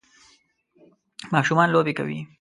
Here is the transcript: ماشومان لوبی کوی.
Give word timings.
ماشومان 1.33 1.67
لوبی 1.73 1.93
کوی. 1.97 2.19